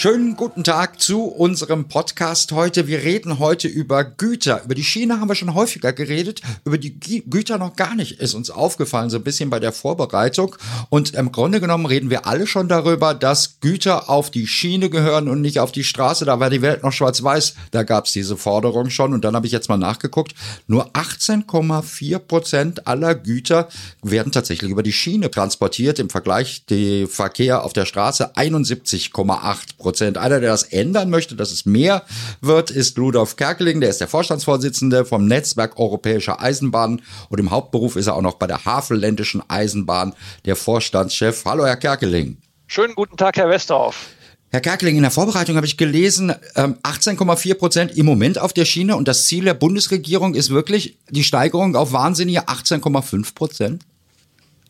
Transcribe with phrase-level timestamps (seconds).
[0.00, 2.86] Schönen guten Tag zu unserem Podcast heute.
[2.86, 4.62] Wir reden heute über Güter.
[4.64, 6.40] Über die Schiene haben wir schon häufiger geredet.
[6.64, 8.20] Über die Güter noch gar nicht.
[8.20, 10.54] Ist uns aufgefallen, so ein bisschen bei der Vorbereitung.
[10.88, 15.28] Und im Grunde genommen reden wir alle schon darüber, dass Güter auf die Schiene gehören
[15.28, 16.24] und nicht auf die Straße.
[16.24, 17.54] Da war die Welt noch schwarz-weiß.
[17.72, 19.12] Da gab es diese Forderung schon.
[19.12, 20.32] Und dann habe ich jetzt mal nachgeguckt.
[20.68, 23.66] Nur 18,4 Prozent aller Güter
[24.04, 25.98] werden tatsächlich über die Schiene transportiert.
[25.98, 29.87] Im Vergleich der Verkehr auf der Straße 71,8 Prozent.
[29.88, 30.18] Prozent.
[30.18, 32.02] Einer, der das ändern möchte, dass es mehr
[32.42, 33.80] wird, ist Ludolf Kerkeling.
[33.80, 38.34] Der ist der Vorstandsvorsitzende vom Netzwerk Europäischer Eisenbahnen und im Hauptberuf ist er auch noch
[38.34, 40.12] bei der Havelländischen Eisenbahn
[40.44, 41.42] der Vorstandschef.
[41.46, 42.36] Hallo, Herr Kerkeling.
[42.66, 44.08] Schönen guten Tag, Herr Westerhoff.
[44.50, 48.66] Herr Kerkeling, in der Vorbereitung habe ich gelesen, 18,4 ähm, Prozent im Moment auf der
[48.66, 53.86] Schiene und das Ziel der Bundesregierung ist wirklich die Steigerung auf wahnsinnige 18,5 Prozent?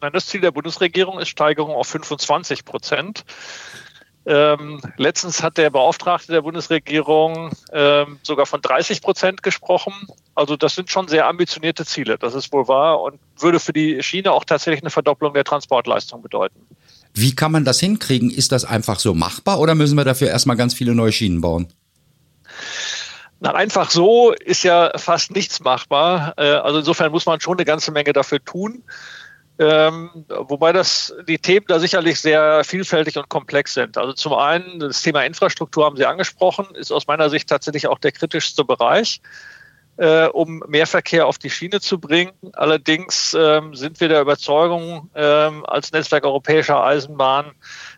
[0.00, 3.25] Nein, das Ziel der Bundesregierung ist Steigerung auf 25 Prozent.
[4.28, 9.94] Ähm, letztens hat der Beauftragte der Bundesregierung ähm, sogar von 30 Prozent gesprochen.
[10.34, 14.02] Also das sind schon sehr ambitionierte Ziele, das ist wohl wahr und würde für die
[14.02, 16.60] Schiene auch tatsächlich eine Verdopplung der Transportleistung bedeuten.
[17.14, 18.30] Wie kann man das hinkriegen?
[18.30, 21.68] Ist das einfach so machbar oder müssen wir dafür erstmal ganz viele neue Schienen bauen?
[23.40, 26.34] Na, einfach so ist ja fast nichts machbar.
[26.36, 28.82] Äh, also insofern muss man schon eine ganze Menge dafür tun.
[29.60, 33.98] Ähm, wobei das die Themen da sicherlich sehr vielfältig und komplex sind.
[33.98, 37.98] Also zum einen das Thema Infrastruktur haben Sie angesprochen, ist aus meiner Sicht tatsächlich auch
[37.98, 39.20] der kritischste Bereich,
[39.96, 42.32] äh, um mehr Verkehr auf die Schiene zu bringen.
[42.52, 47.50] Allerdings ähm, sind wir der Überzeugung ähm, als Netzwerk europäischer Eisenbahn,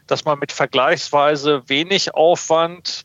[0.07, 3.05] dass man mit vergleichsweise wenig Aufwand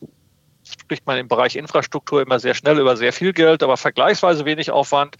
[0.80, 4.70] spricht man im Bereich Infrastruktur immer sehr schnell über sehr viel Geld, aber vergleichsweise wenig
[4.70, 5.16] Aufwand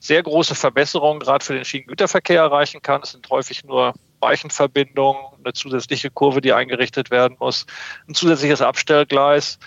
[0.00, 3.02] sehr große Verbesserungen gerade für den Schienengüterverkehr erreichen kann.
[3.02, 7.66] Es sind häufig nur Weichenverbindungen, eine zusätzliche Kurve, die eingerichtet werden muss,
[8.08, 9.58] ein zusätzliches Abstellgleis.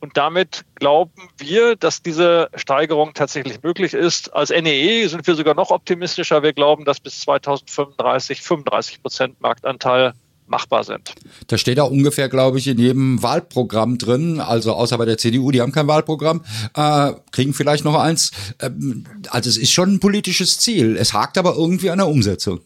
[0.00, 4.34] Und damit glauben wir, dass diese Steigerung tatsächlich möglich ist.
[4.34, 6.42] Als NEE sind wir sogar noch optimistischer.
[6.42, 10.12] Wir glauben, dass bis 2035 35 Prozent Marktanteil
[10.54, 11.14] machbar sind.
[11.48, 15.50] Da steht auch ungefähr, glaube ich, in jedem Wahlprogramm drin, also außer bei der CDU,
[15.50, 16.44] die haben kein Wahlprogramm,
[16.76, 18.30] äh, kriegen vielleicht noch eins.
[18.60, 20.96] Ähm, also es ist schon ein politisches Ziel.
[20.96, 22.60] Es hakt aber irgendwie an der Umsetzung.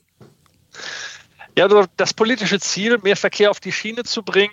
[1.56, 4.52] Ja, also das politische Ziel, mehr Verkehr auf die Schiene zu bringen,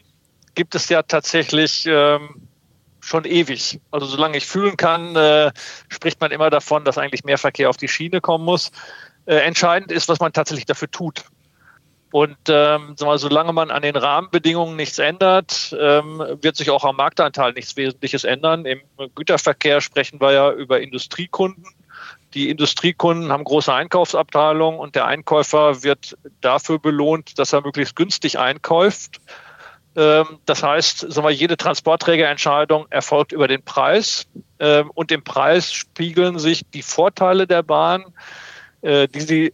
[0.56, 2.48] gibt es ja tatsächlich ähm,
[3.02, 3.82] schon ewig.
[3.92, 5.52] Also solange ich fühlen kann, äh,
[5.90, 8.72] spricht man immer davon, dass eigentlich mehr Verkehr auf die Schiene kommen muss.
[9.26, 11.26] Äh, entscheidend ist, was man tatsächlich dafür tut.
[12.16, 16.96] Und ähm, mal, solange man an den Rahmenbedingungen nichts ändert, ähm, wird sich auch am
[16.96, 18.64] Marktanteil nichts Wesentliches ändern.
[18.64, 18.80] Im
[19.16, 21.66] Güterverkehr sprechen wir ja über Industriekunden.
[22.34, 28.40] Die Industriekunden haben große Einkaufsabteilungen und der Einkäufer wird dafür belohnt, dass er möglichst günstig
[28.40, 29.20] einkauft.
[29.98, 34.26] Ähm, das heißt, wir, jede Transportträgerentscheidung erfolgt über den Preis
[34.60, 38.06] ähm, und im Preis spiegeln sich die Vorteile der Bahn,
[38.84, 39.54] äh, die sie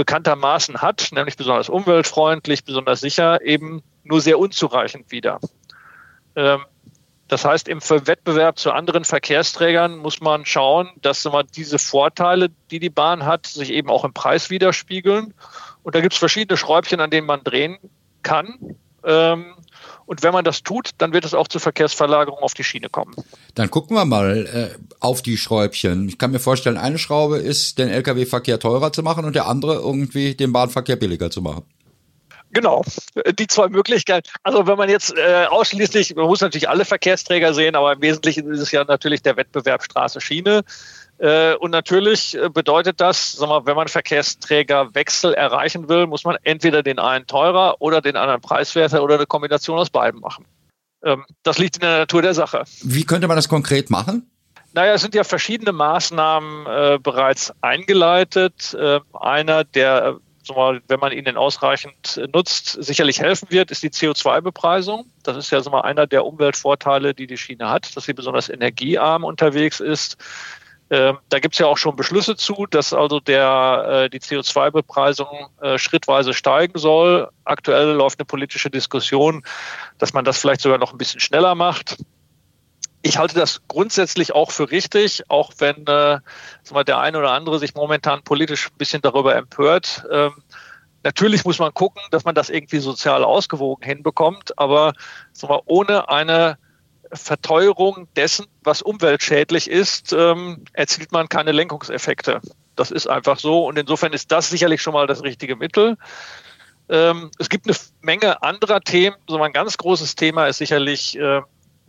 [0.00, 5.40] bekanntermaßen hat, nämlich besonders umweltfreundlich, besonders sicher, eben nur sehr unzureichend wieder.
[6.36, 6.60] Ähm,
[7.28, 12.78] das heißt, im Wettbewerb zu anderen Verkehrsträgern muss man schauen, dass man diese Vorteile, die
[12.78, 15.34] die Bahn hat, sich eben auch im Preis widerspiegeln.
[15.82, 17.76] Und da gibt es verschiedene Schräubchen, an denen man drehen
[18.22, 18.76] kann.
[19.04, 19.54] Ähm,
[20.06, 23.14] und wenn man das tut, dann wird es auch zur Verkehrsverlagerung auf die Schiene kommen.
[23.54, 26.08] Dann gucken wir mal äh, auf die Schräubchen.
[26.08, 29.74] Ich kann mir vorstellen, eine Schraube ist, den Lkw-Verkehr teurer zu machen und der andere
[29.74, 31.64] irgendwie den Bahnverkehr billiger zu machen.
[32.52, 32.84] Genau,
[33.38, 34.28] die zwei Möglichkeiten.
[34.42, 38.50] Also wenn man jetzt äh, ausschließlich, man muss natürlich alle Verkehrsträger sehen, aber im Wesentlichen
[38.50, 40.64] ist es ja natürlich der Wettbewerb Straße-Schiene.
[41.20, 46.36] Äh, und natürlich äh, bedeutet das, sag mal, wenn man Verkehrsträgerwechsel erreichen will, muss man
[46.44, 50.46] entweder den einen teurer oder den anderen preiswerter oder eine Kombination aus beiden machen.
[51.04, 52.64] Ähm, das liegt in der Natur der Sache.
[52.82, 54.30] Wie könnte man das konkret machen?
[54.72, 58.72] Naja, es sind ja verschiedene Maßnahmen äh, bereits eingeleitet.
[58.72, 60.16] Äh, einer, der,
[60.54, 65.04] mal, wenn man ihn denn ausreichend nutzt, sicherlich helfen wird, ist die CO2-Bepreisung.
[65.22, 68.48] Das ist ja so mal einer der Umweltvorteile, die die Schiene hat, dass sie besonders
[68.48, 70.16] energiearm unterwegs ist.
[70.90, 75.28] Ähm, da gibt es ja auch schon Beschlüsse zu, dass also der, äh, die CO2-Bepreisung
[75.60, 77.28] äh, schrittweise steigen soll.
[77.44, 79.44] Aktuell läuft eine politische Diskussion,
[79.98, 81.98] dass man das vielleicht sogar noch ein bisschen schneller macht.
[83.02, 86.18] Ich halte das grundsätzlich auch für richtig, auch wenn äh,
[86.72, 90.04] mal, der eine oder andere sich momentan politisch ein bisschen darüber empört.
[90.10, 90.32] Ähm,
[91.02, 94.92] Natürlich muss man gucken, dass man das irgendwie sozial ausgewogen hinbekommt, aber
[95.40, 96.58] wir, ohne eine
[97.12, 102.40] Verteuerung dessen, was umweltschädlich ist, ähm, erzielt man keine Lenkungseffekte.
[102.76, 105.96] Das ist einfach so und insofern ist das sicherlich schon mal das richtige Mittel.
[106.88, 109.16] Ähm, es gibt eine Menge anderer Themen.
[109.28, 111.42] So ein ganz großes Thema ist sicherlich, äh,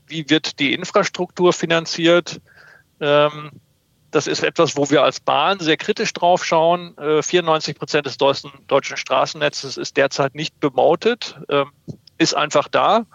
[0.07, 2.39] wie wird die Infrastruktur finanziert?
[2.99, 3.51] Ähm,
[4.11, 6.97] das ist etwas, wo wir als Bahn sehr kritisch drauf schauen.
[6.97, 11.65] Äh, 94 Prozent des deutschen, deutschen Straßennetzes ist derzeit nicht bemautet, äh,
[12.17, 13.05] ist einfach da,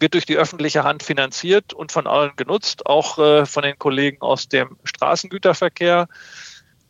[0.00, 4.20] wird durch die öffentliche Hand finanziert und von allen genutzt, auch äh, von den Kollegen
[4.22, 6.08] aus dem Straßengüterverkehr.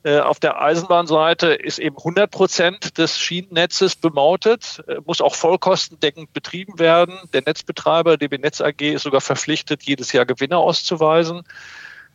[0.02, 6.32] Äh, auf der Eisenbahnseite ist eben 100 Prozent des Schienennetzes bemautet, äh, muss auch vollkostendeckend
[6.32, 7.18] betrieben werden.
[7.34, 11.42] Der Netzbetreiber, DB Netz AG, ist sogar verpflichtet, jedes Jahr Gewinne auszuweisen.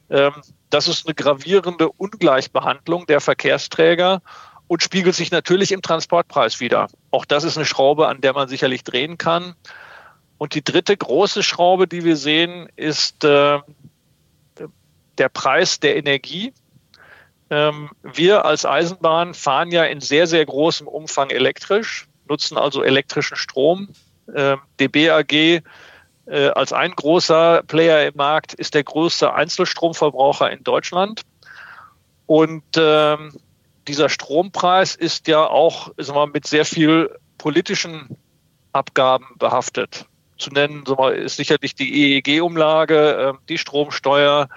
[0.09, 0.33] Ähm,
[0.71, 4.21] das ist eine gravierende Ungleichbehandlung der Verkehrsträger
[4.67, 6.87] und spiegelt sich natürlich im Transportpreis wieder.
[7.11, 9.53] Auch das ist eine Schraube, an der man sicherlich drehen kann.
[10.37, 13.59] Und die dritte große Schraube, die wir sehen, ist äh,
[15.17, 16.53] der Preis der Energie.
[17.49, 23.37] Ähm, wir als Eisenbahn fahren ja in sehr, sehr großem Umfang elektrisch, nutzen also elektrischen
[23.37, 23.89] Strom.
[24.33, 25.61] Ähm, DB AG
[26.27, 31.21] äh, als ein großer Player im Markt ist der größte Einzelstromverbraucher in Deutschland.
[32.25, 33.31] Und ähm,
[33.87, 38.17] dieser Strompreis ist ja auch sagen wir, mit sehr viel politischen
[38.73, 40.07] Abgaben behaftet.
[40.37, 40.83] Zu nennen
[41.15, 44.49] ist sicherlich die EEG-Umlage, äh, die Stromsteuer,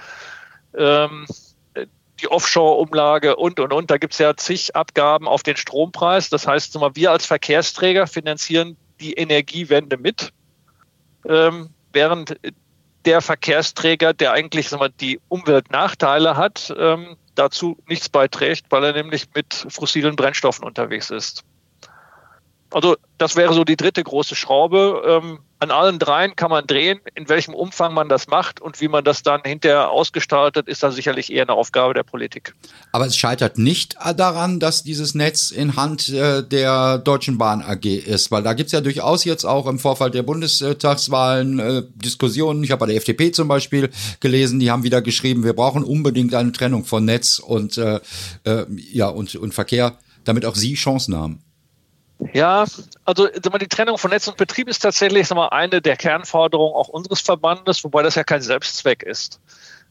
[0.76, 1.26] ähm,
[2.20, 3.90] die Offshore-Umlage und, und, und.
[3.90, 6.30] Da gibt es ja zig Abgaben auf den Strompreis.
[6.30, 10.32] Das heißt, wir, als Verkehrsträger finanzieren die Energiewende mit
[11.24, 12.36] ähm, während
[13.04, 14.70] der Verkehrsträger, der eigentlich
[15.00, 21.44] die Umweltnachteile hat, ähm, dazu nichts beiträgt, weil er nämlich mit fossilen Brennstoffen unterwegs ist.
[22.70, 25.02] Also das wäre so die dritte große Schraube.
[25.06, 27.00] Ähm, an allen dreien kann man drehen.
[27.14, 30.92] In welchem Umfang man das macht und wie man das dann hinterher ausgestaltet, ist dann
[30.92, 32.54] sicherlich eher eine Aufgabe der Politik.
[32.92, 37.84] Aber es scheitert nicht daran, dass dieses Netz in Hand äh, der Deutschen Bahn AG
[37.84, 42.62] ist, weil da gibt's ja durchaus jetzt auch im Vorfall der Bundestagswahlen äh, Diskussionen.
[42.62, 43.90] Ich habe bei der FDP zum Beispiel
[44.20, 48.00] gelesen, die haben wieder geschrieben, wir brauchen unbedingt eine Trennung von Netz und äh,
[48.44, 51.42] äh, ja und, und Verkehr, damit auch Sie Chancen haben.
[52.32, 52.64] Ja,
[53.04, 57.84] also die Trennung von Netz und Betrieb ist tatsächlich eine der Kernforderungen auch unseres Verbandes,
[57.84, 59.40] wobei das ja kein Selbstzweck ist.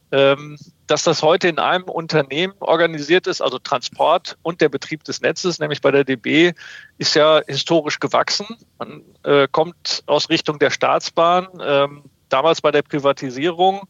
[0.09, 0.57] Ähm,
[0.87, 5.59] dass das heute in einem Unternehmen organisiert ist, also Transport und der Betrieb des Netzes,
[5.59, 6.53] nämlich bei der DB,
[6.97, 8.45] ist ja historisch gewachsen.
[8.77, 11.47] Man äh, kommt aus Richtung der Staatsbahn.
[11.61, 13.87] Ähm, damals bei der Privatisierung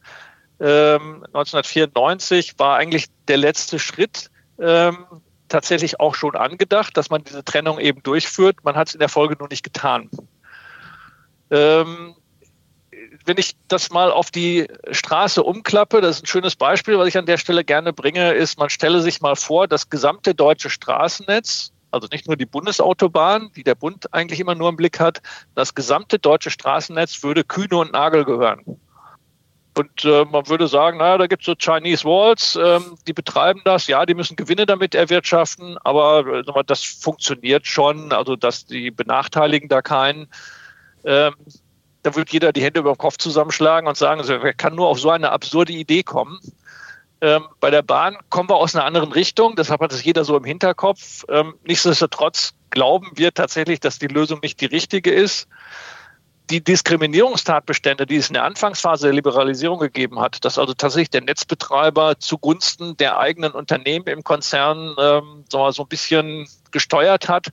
[0.60, 5.06] ähm, 1994 war eigentlich der letzte Schritt ähm,
[5.48, 8.58] tatsächlich auch schon angedacht, dass man diese Trennung eben durchführt.
[8.64, 10.10] Man hat es in der Folge nur nicht getan.
[11.50, 12.16] Ähm,
[13.26, 17.18] wenn ich das mal auf die Straße umklappe, das ist ein schönes Beispiel, was ich
[17.18, 21.72] an der Stelle gerne bringe, ist, man stelle sich mal vor, das gesamte deutsche Straßennetz,
[21.92, 25.22] also nicht nur die Bundesautobahn, die der Bund eigentlich immer nur im Blick hat,
[25.56, 28.80] das gesamte deutsche Straßennetz würde Kühne und Nagel gehören.
[29.78, 33.62] Und äh, man würde sagen, naja, da gibt es so Chinese Walls, ähm, die betreiben
[33.64, 38.90] das, ja, die müssen Gewinne damit erwirtschaften, aber äh, das funktioniert schon, also dass die
[38.90, 40.30] benachteiligen da keinen.
[41.06, 41.36] Ähm,
[42.02, 45.00] da wird jeder die Hände über den Kopf zusammenschlagen und sagen, wer kann nur auf
[45.00, 46.40] so eine absurde Idee kommen?
[47.22, 50.36] Ähm, bei der Bahn kommen wir aus einer anderen Richtung, deshalb hat es jeder so
[50.38, 51.24] im Hinterkopf.
[51.30, 55.48] Ähm, nichtsdestotrotz glauben wir tatsächlich, dass die Lösung nicht die richtige ist
[56.50, 61.22] die Diskriminierungstatbestände, die es in der Anfangsphase der Liberalisierung gegeben hat, dass also tatsächlich der
[61.22, 67.48] Netzbetreiber zugunsten der eigenen Unternehmen im Konzern ähm, so, ein bisschen gesteuert hat,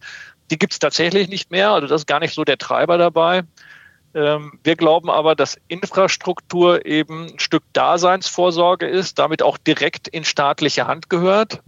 [0.50, 1.70] die gibt es tatsächlich nicht mehr.
[1.70, 3.42] Also das ist gar nicht so der Treiber dabei.
[4.14, 10.24] Ähm, wir glauben aber, dass Infrastruktur eben ein Stück Daseinsvorsorge ist, damit auch direkt in
[10.24, 11.60] staatliche Hand gehört.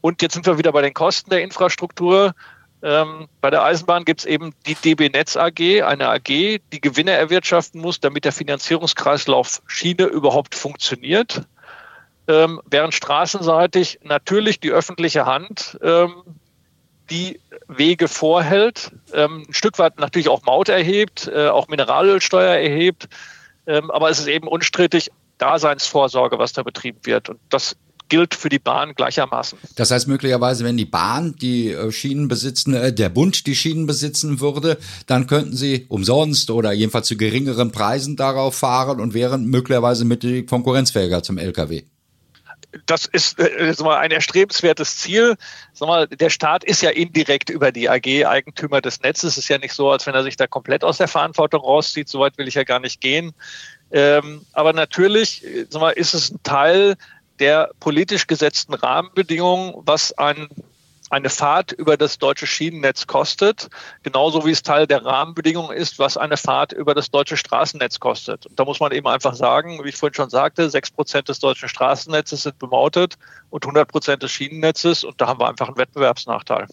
[0.00, 2.34] Und jetzt sind wir wieder bei den Kosten der Infrastruktur.
[2.84, 7.12] Ähm, bei der Eisenbahn gibt es eben die DB Netz AG, eine AG, die Gewinne
[7.12, 11.42] erwirtschaften muss, damit der Finanzierungskreislauf Schiene überhaupt funktioniert.
[12.28, 16.12] Ähm, während straßenseitig natürlich die öffentliche Hand ähm,
[17.08, 23.08] die Wege vorhält, ähm, ein Stück weit natürlich auch Maut erhebt, äh, auch Mineralölsteuer erhebt,
[23.66, 27.30] ähm, aber es ist eben unstrittig Daseinsvorsorge, was da betrieben wird.
[27.30, 27.76] Und das
[28.08, 29.58] gilt für die Bahn gleichermaßen.
[29.76, 33.86] Das heißt möglicherweise, wenn die Bahn die äh, Schienen besitzen, äh, der Bund die Schienen
[33.86, 39.46] besitzen würde, dann könnten sie umsonst oder jedenfalls zu geringeren Preisen darauf fahren und wären
[39.46, 41.84] möglicherweise mit konkurrenzfähiger zum LKW.
[42.86, 45.36] das ist äh, mal, ein erstrebenswertes Ziel.
[45.72, 49.32] Sag mal, der Staat ist ja indirekt über die AG Eigentümer des Netzes.
[49.32, 52.08] Es ist ja nicht so, als wenn er sich da komplett aus der Verantwortung rauszieht.
[52.08, 53.32] Soweit will ich ja gar nicht gehen.
[53.92, 56.96] Ähm, aber natürlich äh, sag mal, ist es ein Teil
[57.38, 60.48] der politisch gesetzten Rahmenbedingungen, was ein
[61.10, 63.68] eine Fahrt über das deutsche Schienennetz kostet,
[64.02, 68.46] genauso wie es Teil der Rahmenbedingungen ist, was eine Fahrt über das deutsche Straßennetz kostet.
[68.46, 71.38] Und da muss man eben einfach sagen, wie ich vorhin schon sagte, sechs Prozent des
[71.38, 73.16] deutschen Straßennetzes sind bemautet
[73.50, 76.66] und 100 Prozent des Schienennetzes und da haben wir einfach einen Wettbewerbsnachteil.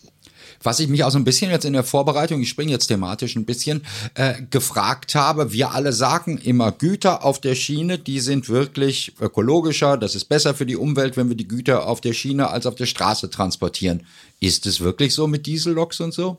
[0.63, 3.35] Was ich mich auch so ein bisschen jetzt in der Vorbereitung, ich springe jetzt thematisch
[3.35, 8.49] ein bisschen, äh, gefragt habe, wir alle sagen immer, Güter auf der Schiene, die sind
[8.49, 12.49] wirklich ökologischer, das ist besser für die Umwelt, wenn wir die Güter auf der Schiene
[12.49, 14.05] als auf der Straße transportieren.
[14.39, 16.37] Ist es wirklich so mit Dieselloks und so?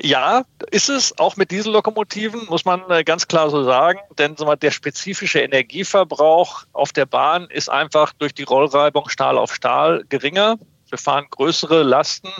[0.00, 3.98] Ja, ist es auch mit Diesellokomotiven, muss man äh, ganz klar so sagen.
[4.16, 10.04] Denn der spezifische Energieverbrauch auf der Bahn ist einfach durch die Rollreibung Stahl auf Stahl
[10.08, 10.56] geringer.
[10.88, 12.30] Wir fahren größere Lasten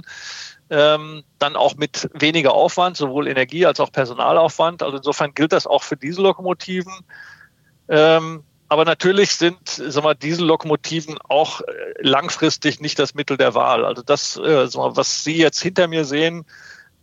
[0.70, 4.82] ähm, dann auch mit weniger Aufwand, sowohl Energie als auch Personalaufwand.
[4.82, 6.92] Also insofern gilt das auch für Diesellokomotiven.
[7.88, 11.64] Ähm, aber natürlich sind sag mal, Diesellokomotiven auch äh,
[12.00, 13.84] langfristig nicht das Mittel der Wahl.
[13.84, 16.44] Also das, äh, mal, was Sie jetzt hinter mir sehen,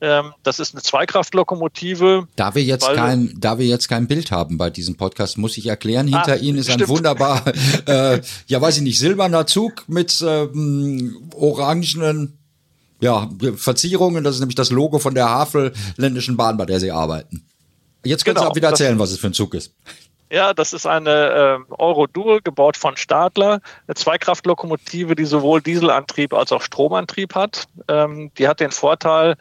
[0.02, 2.28] ähm, das ist eine Zweikraftlokomotive.
[2.36, 5.68] Da wir jetzt kein, da wir jetzt kein Bild haben bei diesem Podcast, muss ich
[5.68, 6.08] erklären.
[6.08, 6.84] Hinter ah, Ihnen ist stimmt.
[6.84, 7.44] ein wunderbar,
[7.88, 12.38] äh, ja weiß ich nicht, silberner Zug mit ähm, orangenen
[13.00, 14.24] ja, Verzierungen.
[14.24, 17.46] Das ist nämlich das Logo von der Havelländischen Bahn, bei der Sie arbeiten.
[18.04, 19.74] Jetzt können genau, Sie auch wieder erzählen, was es für ein Zug ist.
[20.32, 26.52] Ja, das ist eine äh, Euro-Dual, gebaut von Stadler, eine Zweikraftlokomotive, die sowohl Dieselantrieb als
[26.52, 27.68] auch Stromantrieb hat.
[27.88, 29.36] Ähm, die hat den Vorteil,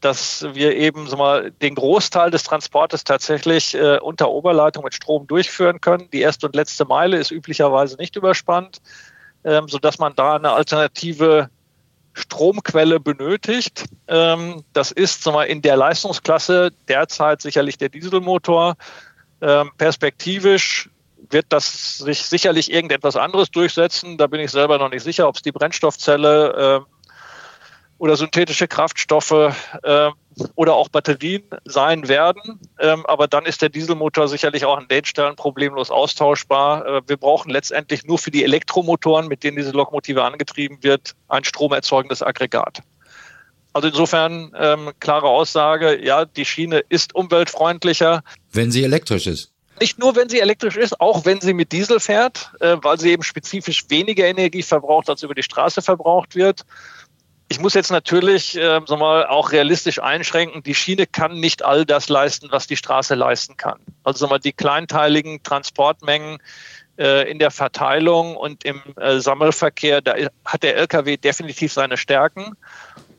[0.00, 5.26] dass wir eben so mal den Großteil des Transportes tatsächlich äh, unter Oberleitung mit Strom
[5.26, 6.08] durchführen können.
[6.12, 8.78] Die erste und letzte Meile ist üblicherweise nicht überspannt,
[9.44, 11.50] ähm, sodass man da eine alternative
[12.18, 13.84] Stromquelle benötigt.
[14.08, 18.76] Ähm, das ist mal, in der Leistungsklasse derzeit sicherlich der Dieselmotor.
[19.40, 20.90] Ähm, perspektivisch
[21.30, 24.18] wird das sich sicherlich irgendetwas anderes durchsetzen.
[24.18, 27.08] Da bin ich selber noch nicht sicher, ob es die Brennstoffzelle äh,
[27.98, 30.10] oder synthetische Kraftstoffe äh,
[30.54, 32.60] oder auch Batterien sein werden.
[32.78, 36.86] Ähm, aber dann ist der Dieselmotor sicherlich auch an den Stellen problemlos austauschbar.
[36.86, 41.44] Äh, wir brauchen letztendlich nur für die Elektromotoren, mit denen diese Lokomotive angetrieben wird, ein
[41.44, 42.82] stromerzeugendes Aggregat.
[43.72, 48.22] Also insofern ähm, klare Aussage, ja, die Schiene ist umweltfreundlicher.
[48.52, 49.52] Wenn sie elektrisch ist.
[49.80, 53.12] Nicht nur, wenn sie elektrisch ist, auch wenn sie mit Diesel fährt, äh, weil sie
[53.12, 56.64] eben spezifisch weniger Energie verbraucht, als über die Straße verbraucht wird.
[57.50, 60.62] Ich muss jetzt natürlich äh, so mal auch realistisch einschränken.
[60.62, 63.78] Die Schiene kann nicht all das leisten, was die Straße leisten kann.
[64.04, 66.38] Also so mal die kleinteiligen Transportmengen
[66.98, 70.14] äh, in der Verteilung und im äh, Sammelverkehr, da
[70.44, 72.54] hat der LKW definitiv seine Stärken.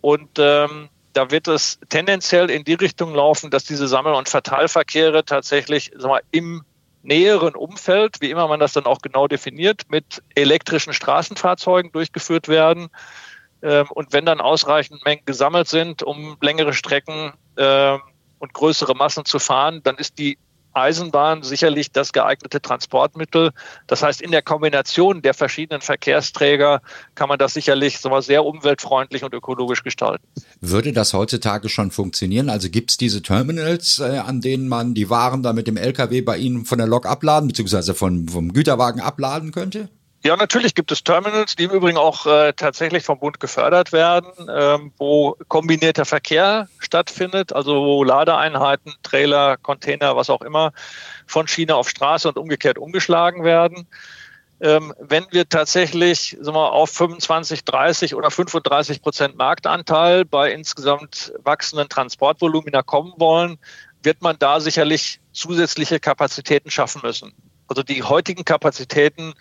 [0.01, 5.25] Und ähm, da wird es tendenziell in die Richtung laufen, dass diese Sammel- und Verteilverkehre
[5.25, 6.63] tatsächlich sag mal, im
[7.01, 12.89] näheren Umfeld, wie immer man das dann auch genau definiert, mit elektrischen Straßenfahrzeugen durchgeführt werden.
[13.61, 17.99] Ähm, und wenn dann ausreichend Mengen gesammelt sind, um längere Strecken ähm,
[18.39, 20.37] und größere Massen zu fahren, dann ist die
[20.73, 23.51] Eisenbahn sicherlich das geeignete Transportmittel.
[23.87, 26.81] Das heißt, in der Kombination der verschiedenen Verkehrsträger
[27.15, 30.25] kann man das sicherlich sehr umweltfreundlich und ökologisch gestalten.
[30.61, 32.49] Würde das heutzutage schon funktionieren?
[32.49, 36.21] Also gibt es diese Terminals, äh, an denen man die Waren dann mit dem LKW
[36.21, 37.51] bei Ihnen von der Lok abladen,
[37.95, 39.89] von, vom Güterwagen abladen könnte?
[40.21, 44.27] Ja, natürlich gibt es Terminals, die im Übrigen auch äh, tatsächlich vom Bund gefördert werden,
[44.53, 50.73] ähm, wo kombinierter Verkehr stattfindet, also wo Ladeeinheiten, Trailer, Container, was auch immer,
[51.25, 53.87] von Schiene auf Straße und umgekehrt umgeschlagen werden.
[54.59, 61.31] Ähm, wenn wir tatsächlich sagen wir, auf 25, 30 oder 35 Prozent Marktanteil bei insgesamt
[61.43, 63.57] wachsenden Transportvolumina kommen wollen,
[64.03, 67.33] wird man da sicherlich zusätzliche Kapazitäten schaffen müssen.
[67.69, 69.33] Also die heutigen Kapazitäten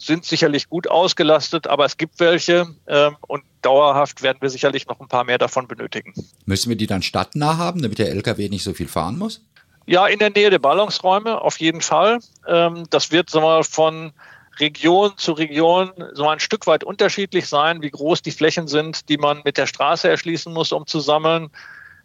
[0.00, 4.98] sind sicherlich gut ausgelastet, aber es gibt welche ähm, und dauerhaft werden wir sicherlich noch
[4.98, 6.14] ein paar mehr davon benötigen.
[6.46, 9.42] Müssen wir die dann stadtnah haben, damit der LKW nicht so viel fahren muss?
[9.86, 12.20] Ja, in der Nähe der Ballungsräume auf jeden Fall.
[12.48, 14.12] Ähm, das wird sagen wir mal, von
[14.58, 19.18] Region zu Region so ein Stück weit unterschiedlich sein, wie groß die Flächen sind, die
[19.18, 21.50] man mit der Straße erschließen muss, um zu sammeln.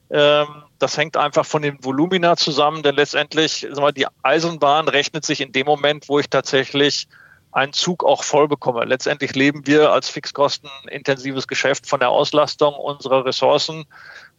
[0.10, 0.48] Ähm,
[0.80, 5.66] das hängt einfach von den Volumina zusammen, denn letztendlich, die Eisenbahn rechnet sich in dem
[5.66, 7.08] Moment, wo ich tatsächlich
[7.56, 8.84] einen Zug auch voll bekomme.
[8.84, 13.86] Letztendlich leben wir als fixkostenintensives Geschäft von der Auslastung unserer Ressourcen.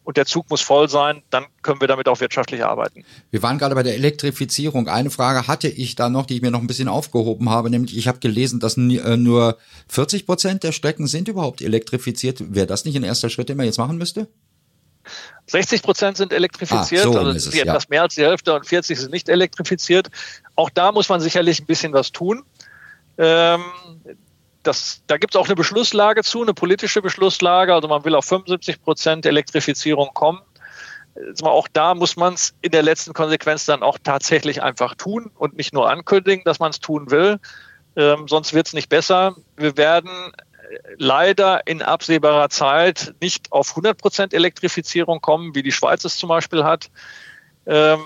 [0.03, 3.03] und der Zug muss voll sein, dann können wir damit auch wirtschaftlich arbeiten.
[3.31, 4.87] Wir waren gerade bei der Elektrifizierung.
[4.87, 7.97] Eine Frage hatte ich da noch, die ich mir noch ein bisschen aufgehoben habe, nämlich
[7.97, 9.57] ich habe gelesen, dass äh, nur
[9.89, 12.53] 40 Prozent der Strecken sind überhaupt elektrifiziert.
[12.53, 14.27] Wäre das nicht ein erster Schritt, den man jetzt machen müsste?
[15.47, 17.89] 60 Prozent sind elektrifiziert, ah, so also es, etwas ja.
[17.89, 20.09] mehr als die Hälfte und 40 sind nicht elektrifiziert.
[20.55, 22.43] Auch da muss man sicherlich ein bisschen was tun.
[23.17, 23.63] Ähm,
[24.63, 27.73] das, da gibt es auch eine Beschlusslage zu, eine politische Beschlusslage.
[27.73, 30.41] Also man will auf 75 Prozent Elektrifizierung kommen.
[31.41, 35.55] Auch da muss man es in der letzten Konsequenz dann auch tatsächlich einfach tun und
[35.57, 37.39] nicht nur ankündigen, dass man es tun will.
[37.95, 39.35] Ähm, sonst wird es nicht besser.
[39.55, 40.31] Wir werden
[40.97, 46.29] leider in absehbarer Zeit nicht auf 100 Prozent Elektrifizierung kommen, wie die Schweiz es zum
[46.29, 46.89] Beispiel hat.
[47.65, 47.99] Ähm,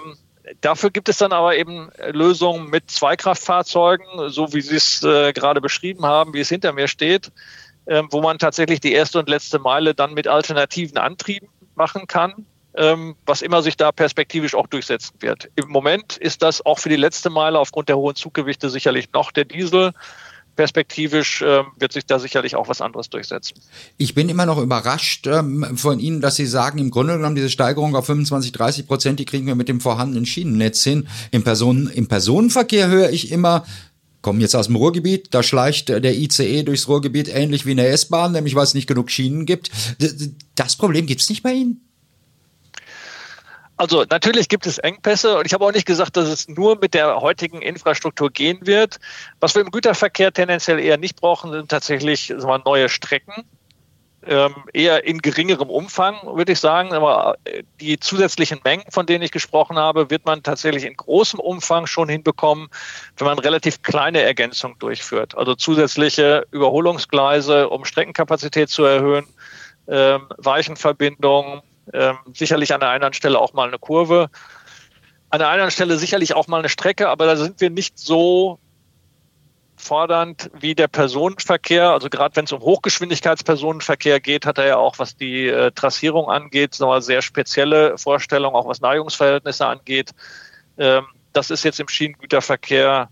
[0.60, 5.62] Dafür gibt es dann aber eben Lösungen mit Zweikraftfahrzeugen, so wie Sie es äh, gerade
[5.62, 7.32] beschrieben haben, wie es hinter mir steht,
[7.86, 12.46] äh, wo man tatsächlich die erste und letzte Meile dann mit alternativen Antrieben machen kann,
[12.76, 15.50] ähm, was immer sich da perspektivisch auch durchsetzen wird.
[15.56, 19.32] Im Moment ist das auch für die letzte Meile aufgrund der hohen Zuggewichte sicherlich noch
[19.32, 19.94] der Diesel
[20.62, 23.56] perspektivisch äh, wird sich da sicherlich auch was anderes durchsetzen.
[23.98, 27.50] Ich bin immer noch überrascht ähm, von Ihnen, dass Sie sagen, im Grunde genommen diese
[27.50, 31.08] Steigerung auf 25, 30 Prozent, die kriegen wir mit dem vorhandenen Schienennetz hin.
[31.32, 33.66] Im, Personen, im Personenverkehr höre ich immer,
[34.22, 38.32] kommen jetzt aus dem Ruhrgebiet, da schleicht der ICE durchs Ruhrgebiet ähnlich wie eine S-Bahn,
[38.32, 39.72] nämlich weil es nicht genug Schienen gibt.
[40.54, 41.91] Das Problem gibt es nicht bei Ihnen?
[43.82, 46.94] Also natürlich gibt es Engpässe und ich habe auch nicht gesagt, dass es nur mit
[46.94, 49.00] der heutigen Infrastruktur gehen wird.
[49.40, 53.44] Was wir im Güterverkehr tendenziell eher nicht brauchen, sind tatsächlich wir, neue Strecken.
[54.24, 56.94] Ähm, eher in geringerem Umfang, würde ich sagen.
[56.94, 61.40] Aber äh, die zusätzlichen Mengen, von denen ich gesprochen habe, wird man tatsächlich in großem
[61.40, 62.68] Umfang schon hinbekommen,
[63.18, 65.36] wenn man relativ kleine Ergänzungen durchführt.
[65.36, 69.26] Also zusätzliche Überholungsgleise, um Streckenkapazität zu erhöhen,
[69.88, 74.30] ähm, Weichenverbindungen, ähm, sicherlich an der einen Stelle auch mal eine Kurve.
[75.30, 78.60] An der anderen Stelle sicherlich auch mal eine Strecke, aber da sind wir nicht so
[79.82, 81.90] fordernd wie der Personenverkehr.
[81.90, 86.30] Also gerade wenn es um Hochgeschwindigkeitspersonenverkehr geht, hat er ja auch, was die äh, Trassierung
[86.30, 90.12] angeht, nochmal sehr spezielle Vorstellungen, auch was Neigungsverhältnisse angeht.
[90.78, 93.10] Ähm, das ist jetzt im Schienengüterverkehr,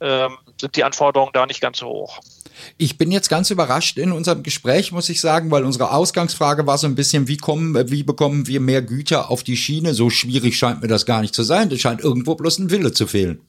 [0.00, 2.20] ähm, sind die Anforderungen da nicht ganz so hoch.
[2.76, 6.78] Ich bin jetzt ganz überrascht in unserem Gespräch, muss ich sagen, weil unsere Ausgangsfrage war
[6.78, 9.94] so ein bisschen, wie kommen, wie bekommen wir mehr Güter auf die Schiene?
[9.94, 11.70] So schwierig scheint mir das gar nicht zu sein.
[11.70, 13.40] Es scheint irgendwo bloß ein Wille zu fehlen.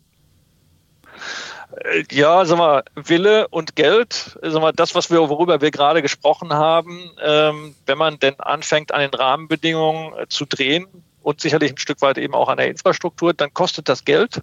[1.84, 6.02] Äh, ja, sag mal, Wille und Geld, sag mal, das, was wir, worüber wir gerade
[6.02, 10.88] gesprochen haben, ähm, wenn man denn anfängt, an den Rahmenbedingungen äh, zu drehen
[11.22, 14.42] und sicherlich ein Stück weit eben auch an der Infrastruktur, dann kostet das Geld.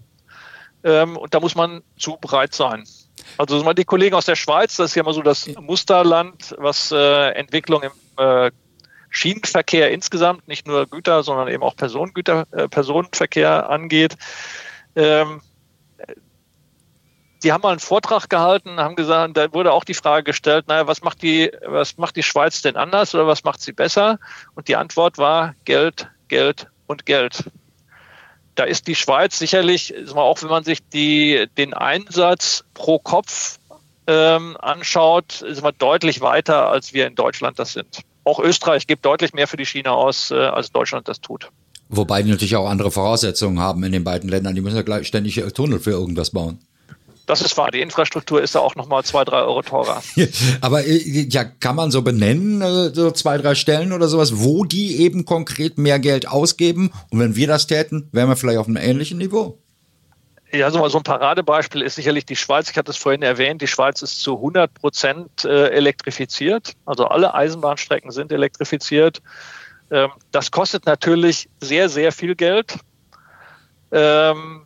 [0.84, 2.84] Ähm, und da muss man zu bereit sein.
[3.38, 7.30] Also die Kollegen aus der Schweiz, das ist ja mal so das Musterland, was äh,
[7.30, 8.50] Entwicklung im äh,
[9.10, 14.16] Schienenverkehr insgesamt, nicht nur Güter, sondern eben auch Personengüter, äh, Personenverkehr angeht.
[14.94, 15.40] Ähm,
[17.42, 20.86] die haben mal einen Vortrag gehalten, haben gesagt, da wurde auch die Frage gestellt, naja,
[20.86, 24.18] was macht die, was macht die Schweiz denn anders oder was macht sie besser?
[24.54, 27.44] Und die Antwort war Geld, Geld und Geld
[28.56, 33.58] da ist die Schweiz sicherlich, auch wenn man sich die, den Einsatz pro Kopf
[34.06, 38.00] ähm, anschaut, ist man deutlich weiter, als wir in Deutschland das sind.
[38.24, 41.50] Auch Österreich gibt deutlich mehr für die Schiene aus, äh, als Deutschland das tut.
[41.88, 44.54] Wobei die natürlich auch andere Voraussetzungen haben in den beiden Ländern.
[44.54, 46.58] Die müssen ja gleich ständig Tunnel für irgendwas bauen.
[47.26, 47.72] Das ist wahr.
[47.72, 50.02] Die Infrastruktur ist ja auch nochmal zwei, drei Euro teurer.
[50.60, 54.64] Aber äh, ja, kann man so benennen, äh, so zwei, drei Stellen oder sowas, wo
[54.64, 56.92] die eben konkret mehr Geld ausgeben?
[57.10, 59.58] Und wenn wir das täten, wären wir vielleicht auf einem ähnlichen Niveau.
[60.52, 62.70] Ja, so, so ein Paradebeispiel ist sicherlich die Schweiz.
[62.70, 66.74] Ich hatte es vorhin erwähnt, die Schweiz ist zu 100 Prozent äh, elektrifiziert.
[66.86, 69.20] Also alle Eisenbahnstrecken sind elektrifiziert.
[69.90, 72.78] Ähm, das kostet natürlich sehr, sehr viel Geld.
[73.90, 74.65] Ähm,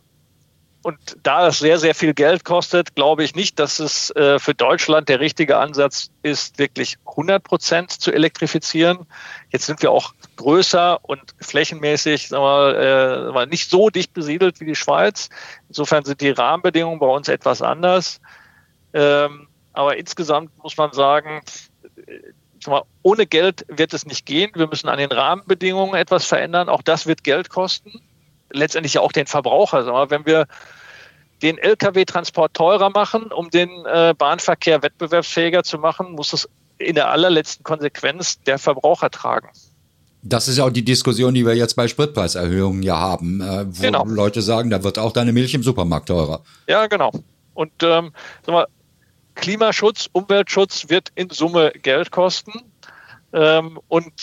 [0.83, 4.55] und da es sehr, sehr viel Geld kostet, glaube ich nicht, dass es äh, für
[4.55, 9.05] Deutschland der richtige Ansatz ist, wirklich 100 Prozent zu elektrifizieren.
[9.51, 14.65] Jetzt sind wir auch größer und flächenmäßig sagen wir, äh, nicht so dicht besiedelt wie
[14.65, 15.29] die Schweiz.
[15.67, 18.19] Insofern sind die Rahmenbedingungen bei uns etwas anders.
[18.93, 21.43] Ähm, aber insgesamt muss man sagen,
[22.65, 24.51] mal, ohne Geld wird es nicht gehen.
[24.55, 26.69] Wir müssen an den Rahmenbedingungen etwas verändern.
[26.69, 28.01] Auch das wird Geld kosten
[28.51, 29.85] letztendlich auch den Verbraucher.
[29.85, 30.47] Wir, wenn wir
[31.41, 37.09] den Lkw-Transport teurer machen, um den äh, Bahnverkehr wettbewerbsfähiger zu machen, muss es in der
[37.09, 39.49] allerletzten Konsequenz der Verbraucher tragen.
[40.23, 43.81] Das ist ja auch die Diskussion, die wir jetzt bei Spritpreiserhöhungen ja haben, äh, wo
[43.81, 44.05] genau.
[44.05, 46.41] Leute sagen, da wird auch deine Milch im Supermarkt teurer.
[46.67, 47.11] Ja, genau.
[47.55, 48.11] Und ähm,
[48.45, 48.67] sag mal,
[49.35, 52.53] Klimaschutz, Umweltschutz wird in Summe Geld kosten.
[53.33, 54.13] Ähm, und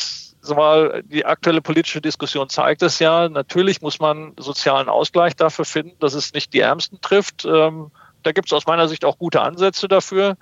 [0.56, 3.28] mal, die aktuelle politische Diskussion zeigt es ja.
[3.28, 7.44] Natürlich muss man sozialen Ausgleich dafür finden, dass es nicht die Ärmsten trifft.
[7.44, 7.90] Ähm,
[8.22, 10.36] da gibt es aus meiner Sicht auch gute Ansätze dafür.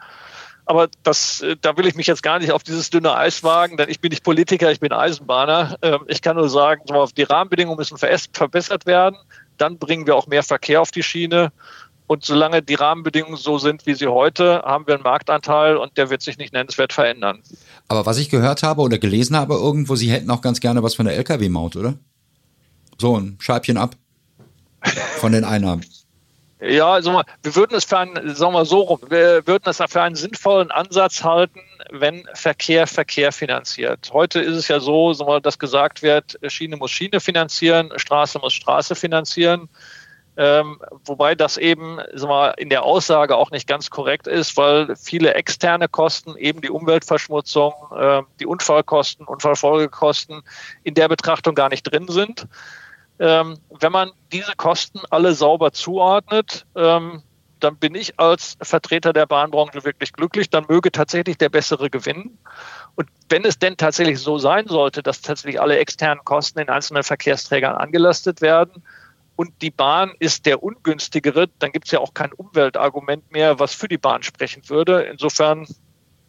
[0.67, 3.77] Aber das, äh, da will ich mich jetzt gar nicht auf dieses dünne Eis wagen,
[3.77, 5.77] denn ich bin nicht Politiker, ich bin Eisenbahner.
[5.81, 6.83] Ähm, ich kann nur sagen,
[7.17, 9.17] die Rahmenbedingungen müssen verbessert werden.
[9.59, 11.53] Dann bringen wir auch mehr Verkehr auf die Schiene.
[12.07, 16.09] Und solange die Rahmenbedingungen so sind, wie sie heute, haben wir einen Marktanteil und der
[16.11, 17.43] wird sich nicht nennenswert verändern.
[17.89, 20.95] Aber was ich gehört habe oder gelesen habe irgendwo, Sie hätten auch ganz gerne was
[20.95, 21.95] von der Lkw-Maut, oder?
[22.99, 23.97] So ein Scheibchen ab
[25.19, 25.85] von den Einnahmen.
[26.61, 30.01] Ja, also wir würden es für einen, sagen wir so rum, wir würden es für
[30.01, 34.11] einen sinnvollen Ansatz halten, wenn Verkehr Verkehr finanziert.
[34.13, 38.95] Heute ist es ja so, dass gesagt wird, Schiene muss Schiene finanzieren, Straße muss Straße
[38.95, 39.69] finanzieren.
[40.39, 45.33] Ähm, wobei das eben sagen in der Aussage auch nicht ganz korrekt ist, weil viele
[45.35, 50.43] externe Kosten, eben die Umweltverschmutzung, äh, die Unfallkosten, Unfallfolgekosten
[50.83, 52.47] in der Betrachtung gar nicht drin sind.
[53.19, 57.23] Ähm, wenn man diese Kosten alle sauber zuordnet, ähm,
[57.61, 60.51] dann bin ich als Vertreter der Bahnbranche wirklich glücklich.
[60.51, 62.37] Dann möge tatsächlich der bessere gewinnen.
[62.95, 67.03] Und wenn es denn tatsächlich so sein sollte, dass tatsächlich alle externen Kosten in einzelnen
[67.03, 68.83] Verkehrsträgern angelastet werden
[69.37, 73.75] und die Bahn ist der ungünstigere, dann gibt es ja auch kein Umweltargument mehr, was
[73.75, 75.03] für die Bahn sprechen würde.
[75.03, 75.67] Insofern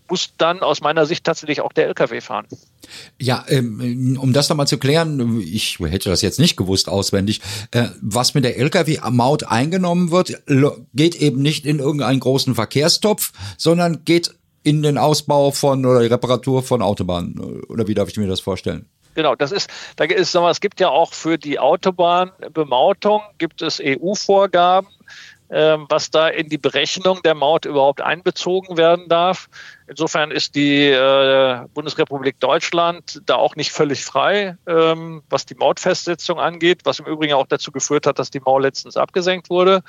[0.10, 2.48] muss dann aus meiner Sicht tatsächlich auch der Lkw fahren.
[3.20, 7.42] Ja, ähm, um das nochmal zu klären, ich hätte das jetzt nicht gewusst auswendig,
[7.72, 10.42] äh, was mit der Lkw-Maut eingenommen wird,
[10.94, 16.08] geht eben nicht in irgendeinen großen Verkehrstopf, sondern geht in den Ausbau von oder die
[16.08, 17.64] Reparatur von Autobahnen.
[17.70, 18.86] Oder wie darf ich mir das vorstellen?
[19.18, 23.64] Genau, das ist, da ist, sag mal, es gibt ja auch für die Autobahnbemautung gibt
[23.64, 24.88] es EU-Vorgaben,
[25.50, 29.50] ähm, was da in die Berechnung der Maut überhaupt einbezogen werden darf.
[29.88, 36.40] Insofern ist die äh, Bundesrepublik Deutschland da auch nicht völlig frei, ähm, was die Mautfestsetzung
[36.40, 39.82] angeht, was im Übrigen auch dazu geführt hat, dass die Maut letztens abgesenkt wurde.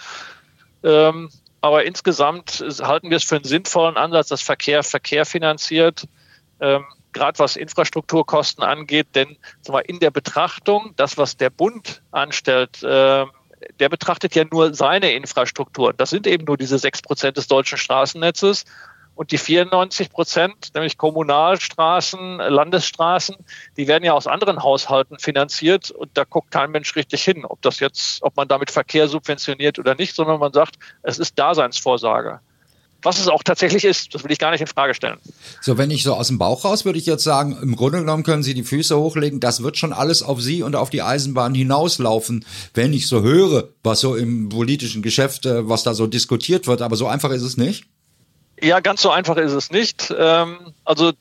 [0.83, 1.29] Ähm,
[1.61, 6.07] aber insgesamt halten wir es für einen sinnvollen Ansatz, dass Verkehr Verkehr finanziert,
[6.61, 9.09] ähm, gerade was Infrastrukturkosten angeht.
[9.15, 9.37] Denn
[9.69, 13.27] mal, in der Betrachtung, das, was der Bund anstellt, äh,
[13.81, 15.93] der betrachtet ja nur seine Infrastruktur.
[15.93, 18.65] Das sind eben nur diese sechs Prozent des deutschen Straßennetzes.
[19.19, 23.35] Und die 94 Prozent, nämlich Kommunalstraßen, Landesstraßen,
[23.77, 27.61] die werden ja aus anderen Haushalten finanziert und da guckt kein Mensch richtig hin, ob
[27.63, 32.39] das jetzt, ob man damit Verkehr subventioniert oder nicht, sondern man sagt, es ist Daseinsvorsorge.
[33.03, 35.19] Was es auch tatsächlich ist, das will ich gar nicht in Frage stellen.
[35.61, 38.25] So, wenn ich so aus dem Bauch raus, würde ich jetzt sagen, im Grunde genommen
[38.25, 41.55] können Sie die Füße hochlegen, das wird schon alles auf Sie und auf die Eisenbahn
[41.55, 46.67] hinauslaufen, wenn ich so höre, was so im politischen Geschäft, äh, was da so diskutiert
[46.67, 46.83] wird.
[46.83, 47.85] Aber so einfach ist es nicht.
[48.61, 50.13] Ja, ganz so einfach ist es nicht.
[50.19, 51.13] Ähm, also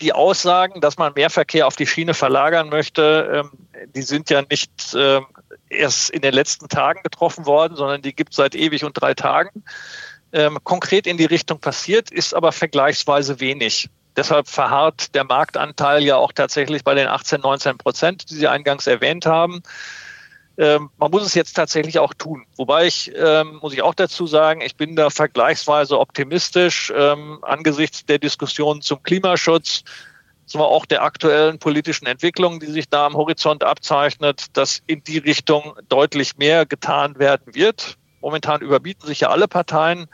[0.00, 3.50] die Aussagen, dass man mehr Verkehr auf die Schiene verlagern möchte, ähm,
[3.94, 5.26] die sind ja nicht ähm,
[5.68, 9.14] erst in den letzten Tagen getroffen worden, sondern die gibt es seit ewig und drei
[9.14, 9.62] Tagen
[10.32, 13.88] ähm, konkret in die Richtung passiert, ist aber vergleichsweise wenig.
[14.16, 18.86] Deshalb verharrt der Marktanteil ja auch tatsächlich bei den 18, 19 Prozent, die Sie eingangs
[18.86, 19.62] erwähnt haben.
[20.58, 22.44] Ähm, man muss es jetzt tatsächlich auch tun.
[22.56, 28.04] Wobei ich, ähm, muss ich auch dazu sagen, ich bin da vergleichsweise optimistisch ähm, angesichts
[28.04, 29.84] der Diskussion zum Klimaschutz,
[30.44, 35.18] sondern auch der aktuellen politischen Entwicklung, die sich da am Horizont abzeichnet, dass in die
[35.18, 37.96] Richtung deutlich mehr getan werden wird.
[38.20, 40.08] Momentan überbieten sich ja alle Parteien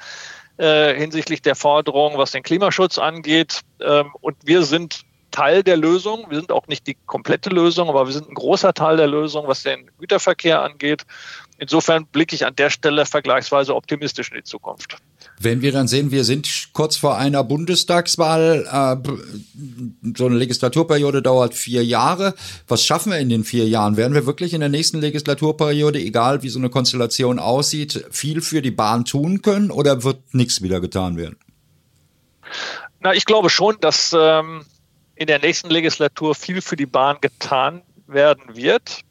[0.58, 3.60] äh, hinsichtlich der Forderung, was den Klimaschutz angeht.
[3.80, 5.02] Ähm, und wir sind
[5.36, 6.24] Teil der Lösung.
[6.30, 9.46] Wir sind auch nicht die komplette Lösung, aber wir sind ein großer Teil der Lösung,
[9.46, 11.02] was den Güterverkehr angeht.
[11.58, 14.96] Insofern blicke ich an der Stelle vergleichsweise optimistisch in die Zukunft.
[15.38, 19.08] Wenn wir dann sehen, wir sind kurz vor einer Bundestagswahl, äh,
[20.16, 22.34] so eine Legislaturperiode dauert vier Jahre.
[22.66, 23.98] Was schaffen wir in den vier Jahren?
[23.98, 28.62] Werden wir wirklich in der nächsten Legislaturperiode, egal wie so eine Konstellation aussieht, viel für
[28.62, 31.36] die Bahn tun können oder wird nichts wieder getan werden?
[33.00, 34.64] Na, ich glaube schon, dass ähm,
[35.16, 39.04] in der nächsten Legislatur viel für die Bahn getan werden wird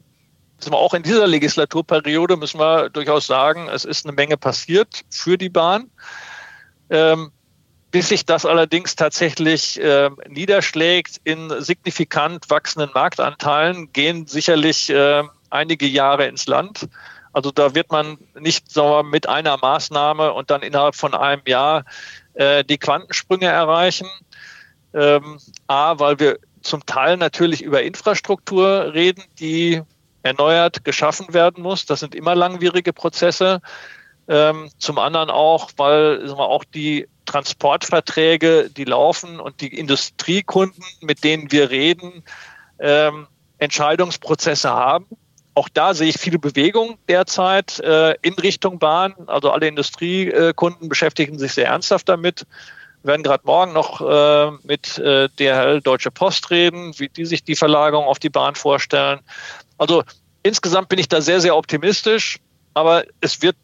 [0.64, 5.36] wir auch in dieser Legislaturperiode müssen wir durchaus sagen, es ist eine Menge passiert für
[5.36, 5.90] die Bahn.
[6.88, 7.32] Ähm,
[7.90, 15.86] bis sich das allerdings tatsächlich äh, niederschlägt in signifikant wachsenden Marktanteilen, gehen sicherlich äh, einige
[15.86, 16.88] Jahre ins Land.
[17.32, 21.84] Also da wird man nicht so mit einer Maßnahme und dann innerhalb von einem Jahr
[22.34, 24.08] äh, die Quantensprünge erreichen.
[24.96, 29.82] Ähm, A, weil wir zum Teil natürlich über Infrastruktur reden, die
[30.22, 31.86] erneuert geschaffen werden muss.
[31.86, 33.60] Das sind immer langwierige Prozesse.
[34.26, 41.22] Ähm, zum anderen auch, weil wir, auch die Transportverträge, die laufen und die Industriekunden, mit
[41.22, 42.24] denen wir reden,
[42.80, 43.26] ähm,
[43.58, 45.06] Entscheidungsprozesse haben.
[45.54, 49.14] Auch da sehe ich viele Bewegung derzeit äh, in Richtung Bahn.
[49.26, 52.46] Also alle Industriekunden beschäftigen sich sehr ernsthaft damit.
[53.06, 57.44] Wir werden gerade morgen noch äh, mit äh, DHL Deutsche Post reden, wie die sich
[57.44, 59.20] die Verlagerung auf die Bahn vorstellen.
[59.78, 60.02] Also
[60.42, 62.40] insgesamt bin ich da sehr, sehr optimistisch,
[62.74, 63.54] aber es wird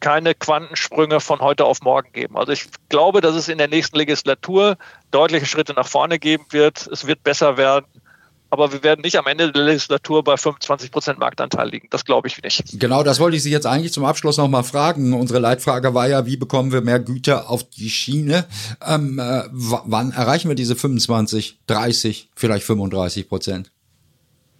[0.00, 2.38] keine Quantensprünge von heute auf morgen geben.
[2.38, 4.78] Also ich glaube, dass es in der nächsten Legislatur
[5.10, 6.86] deutliche Schritte nach vorne geben wird.
[6.86, 7.84] Es wird besser werden.
[8.56, 11.88] Aber wir werden nicht am Ende der Legislatur bei 25 Prozent Marktanteil liegen.
[11.90, 12.80] Das glaube ich nicht.
[12.80, 15.12] Genau, das wollte ich Sie jetzt eigentlich zum Abschluss noch mal fragen.
[15.12, 18.46] Unsere Leitfrage war ja, wie bekommen wir mehr Güter auf die Schiene?
[18.82, 23.70] Ähm, äh, wann erreichen wir diese 25, 30, vielleicht 35 Prozent?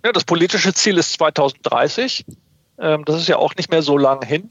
[0.04, 2.26] Ja, das politische Ziel ist 2030.
[2.78, 4.50] Ähm, das ist ja auch nicht mehr so lange hin.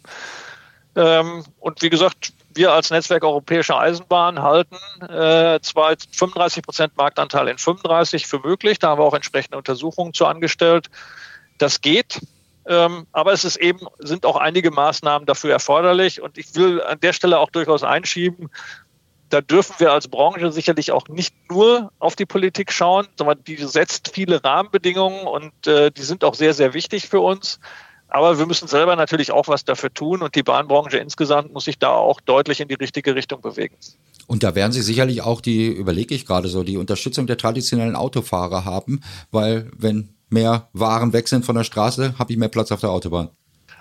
[0.95, 7.47] Ähm, und wie gesagt, wir als Netzwerk Europäische Eisenbahn halten äh, zwar 35 Prozent Marktanteil
[7.47, 8.79] in 35 für möglich.
[8.79, 10.89] Da haben wir auch entsprechende Untersuchungen zu angestellt.
[11.57, 12.21] Das geht.
[12.67, 16.21] Ähm, aber es ist eben, sind auch einige Maßnahmen dafür erforderlich.
[16.21, 18.49] Und ich will an der Stelle auch durchaus einschieben,
[19.29, 23.57] da dürfen wir als Branche sicherlich auch nicht nur auf die Politik schauen, sondern die
[23.57, 27.59] setzt viele Rahmenbedingungen und äh, die sind auch sehr, sehr wichtig für uns.
[28.15, 31.77] Aber wir müssen selber natürlich auch was dafür tun und die Bahnbranche insgesamt muss sich
[31.77, 33.75] da auch deutlich in die richtige Richtung bewegen.
[34.25, 37.97] Und da werden Sie sicherlich auch die, überlege ich gerade so, die Unterstützung der traditionellen
[37.97, 39.01] Autofahrer haben,
[39.31, 42.91] weil wenn mehr Waren weg sind von der Straße, habe ich mehr Platz auf der
[42.91, 43.31] Autobahn.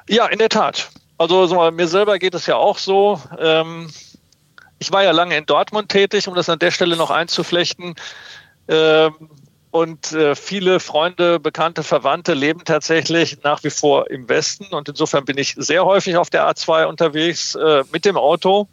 [0.08, 0.90] Ja, in der Tat.
[1.16, 3.20] Also so, mir selber geht es ja auch so.
[3.38, 3.88] Ähm,
[4.80, 7.94] ich war ja lange in Dortmund tätig, um das an der Stelle noch einzuflechten.
[8.66, 9.14] Ähm,
[9.74, 14.66] und äh, viele Freunde, Bekannte, Verwandte leben tatsächlich nach wie vor im Westen.
[14.72, 18.68] Und insofern bin ich sehr häufig auf der A2 unterwegs äh, mit dem Auto.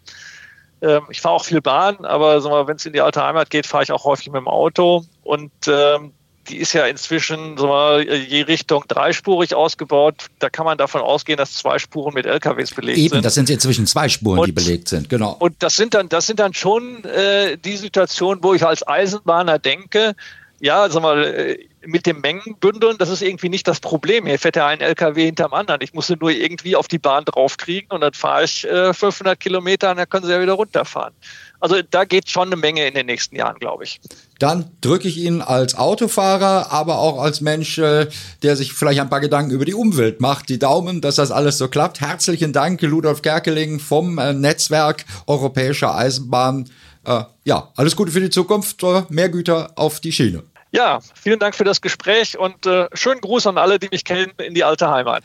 [0.79, 3.83] Ähm, ich fahre auch viel Bahn, aber wenn es in die alte Heimat geht, fahre
[3.83, 5.03] ich auch häufig mit dem Auto.
[5.23, 6.11] Und ähm,
[6.49, 10.27] die ist ja inzwischen mal, je Richtung dreispurig ausgebaut.
[10.37, 13.17] Da kann man davon ausgehen, dass zwei Spuren mit LKWs belegt Eben, sind.
[13.17, 15.35] Eben, das sind inzwischen zwei Spuren, und, die belegt sind, genau.
[15.39, 19.57] Und das sind dann, das sind dann schon äh, die Situationen, wo ich als Eisenbahner
[19.57, 20.15] denke,
[20.61, 24.27] ja, sag mal, äh, mit dem Mengenbündeln, das ist irgendwie nicht das Problem.
[24.27, 25.81] Hier fährt ja ein LKW hinterm anderen.
[25.81, 29.89] Ich muss nur irgendwie auf die Bahn draufkriegen und dann fahre ich äh, 500 Kilometer
[29.89, 31.13] und dann können sie ja wieder runterfahren.
[31.59, 33.99] Also da geht schon eine Menge in den nächsten Jahren, glaube ich.
[34.37, 38.07] Dann drücke ich Ihnen als Autofahrer, aber auch als Mensch, äh,
[38.43, 41.57] der sich vielleicht ein paar Gedanken über die Umwelt macht, die Daumen, dass das alles
[41.57, 42.01] so klappt.
[42.01, 46.69] Herzlichen Dank, Ludolf Kerkeling vom äh, Netzwerk Europäischer Eisenbahn.
[47.03, 50.43] Äh, ja, alles Gute für die Zukunft, äh, mehr Güter auf die Schiene.
[50.71, 54.31] Ja, vielen Dank für das Gespräch und äh, schönen Gruß an alle, die mich kennen
[54.37, 55.23] in die alte Heimat.